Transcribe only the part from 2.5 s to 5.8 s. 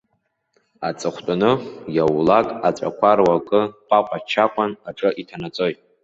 аҵәақәа руакы ҟәаҟәа-чаҟәан аҿы иҭанаҵоит.